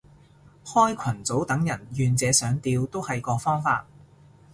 [0.65, 3.85] 開群組等人願者上釣都係個方法